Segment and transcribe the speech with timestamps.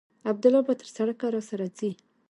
[0.29, 1.91] عبدالله به تر سړکه راسره ځي.